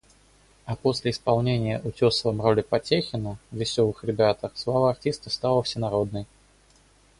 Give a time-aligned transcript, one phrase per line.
[0.65, 6.25] а после исполнения Утесовым роли Потехина в "Веселых ребятах" слава артиста стала всенародной.